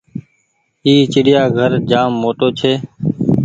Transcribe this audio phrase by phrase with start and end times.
[0.85, 2.73] اي چڙيآ گهر جآم موٽو ڇي۔